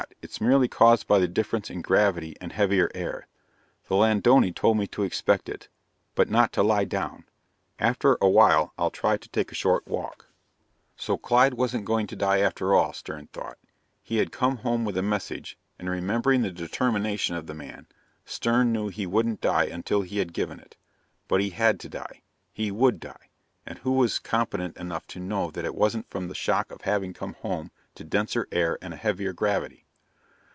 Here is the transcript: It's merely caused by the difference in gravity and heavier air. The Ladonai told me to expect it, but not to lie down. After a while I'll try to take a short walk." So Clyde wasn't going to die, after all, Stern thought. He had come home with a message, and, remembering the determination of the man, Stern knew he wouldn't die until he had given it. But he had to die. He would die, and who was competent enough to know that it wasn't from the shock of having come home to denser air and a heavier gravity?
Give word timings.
It's 0.23 0.41
merely 0.41 0.67
caused 0.67 1.07
by 1.07 1.19
the 1.19 1.27
difference 1.27 1.69
in 1.69 1.81
gravity 1.81 2.35
and 2.41 2.51
heavier 2.51 2.89
air. 2.95 3.27
The 3.87 3.95
Ladonai 3.95 4.51
told 4.55 4.77
me 4.77 4.87
to 4.87 5.03
expect 5.03 5.47
it, 5.49 5.67
but 6.15 6.29
not 6.29 6.51
to 6.53 6.63
lie 6.63 6.85
down. 6.85 7.25
After 7.79 8.17
a 8.21 8.29
while 8.29 8.73
I'll 8.79 8.89
try 8.91 9.17
to 9.17 9.29
take 9.29 9.51
a 9.51 9.55
short 9.55 9.87
walk." 9.87 10.27
So 10.95 11.17
Clyde 11.17 11.53
wasn't 11.55 11.85
going 11.85 12.07
to 12.07 12.15
die, 12.15 12.39
after 12.39 12.73
all, 12.73 12.93
Stern 12.93 13.27
thought. 13.27 13.57
He 14.01 14.17
had 14.17 14.31
come 14.31 14.57
home 14.57 14.85
with 14.85 14.97
a 14.97 15.03
message, 15.03 15.57
and, 15.77 15.87
remembering 15.89 16.41
the 16.43 16.51
determination 16.51 17.35
of 17.35 17.45
the 17.47 17.53
man, 17.55 17.85
Stern 18.25 18.71
knew 18.71 18.89
he 18.89 19.05
wouldn't 19.05 19.41
die 19.41 19.65
until 19.65 20.01
he 20.03 20.17
had 20.19 20.33
given 20.33 20.59
it. 20.59 20.77
But 21.27 21.41
he 21.41 21.49
had 21.51 21.79
to 21.79 21.89
die. 21.89 22.21
He 22.53 22.69
would 22.71 22.99
die, 22.99 23.29
and 23.67 23.79
who 23.79 23.91
was 23.91 24.17
competent 24.19 24.77
enough 24.77 25.05
to 25.07 25.19
know 25.19 25.51
that 25.51 25.65
it 25.65 25.75
wasn't 25.75 26.09
from 26.09 26.27
the 26.27 26.35
shock 26.35 26.71
of 26.71 26.81
having 26.81 27.13
come 27.13 27.33
home 27.35 27.69
to 27.95 28.03
denser 28.03 28.47
air 28.51 28.77
and 28.81 28.93
a 28.93 28.97
heavier 28.97 29.33
gravity? 29.33 29.85